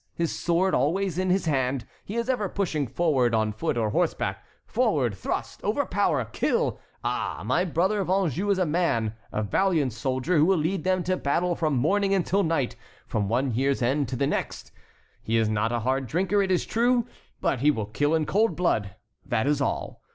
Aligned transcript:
his 0.15 0.35
sword 0.35 0.73
always 0.73 1.19
in 1.19 1.29
his 1.29 1.45
hand, 1.45 1.85
he 2.03 2.15
is 2.15 2.27
ever 2.27 2.49
pushing 2.49 2.87
forward, 2.87 3.35
on 3.35 3.51
foot 3.51 3.77
or 3.77 3.91
horseback!—forward! 3.91 5.13
thrust! 5.13 5.63
overpower! 5.63 6.25
kill! 6.25 6.79
Ah! 7.03 7.43
my 7.45 7.63
brother 7.63 7.99
of 7.99 8.09
Anjou 8.09 8.49
is 8.49 8.57
a 8.57 8.65
man, 8.65 9.13
a 9.31 9.43
valiant 9.43 9.93
soldier, 9.93 10.37
who 10.39 10.45
will 10.47 10.57
lead 10.57 10.83
them 10.83 11.03
to 11.03 11.15
battle 11.17 11.53
from 11.55 11.75
morning 11.75 12.15
until 12.15 12.41
night, 12.41 12.75
from 13.05 13.29
one 13.29 13.53
year's 13.53 13.83
end 13.83 14.07
to 14.09 14.15
the 14.15 14.25
next. 14.25 14.71
He 15.21 15.37
is 15.37 15.47
not 15.49 15.71
a 15.71 15.81
hard 15.81 16.07
drinker, 16.07 16.41
it 16.41 16.49
is 16.49 16.65
true; 16.65 17.05
but 17.39 17.59
he 17.61 17.69
will 17.69 17.85
kill 17.85 18.15
in 18.15 18.25
cold 18.25 18.55
blood. 18.55 18.95
That 19.27 19.45
is 19.45 19.61
all. 19.61 20.01